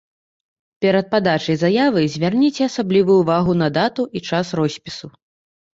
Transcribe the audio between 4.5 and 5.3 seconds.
роспісу.